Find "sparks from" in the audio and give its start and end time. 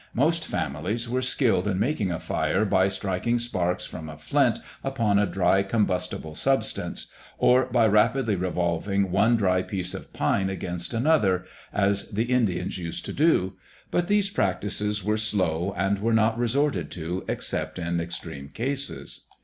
3.37-4.09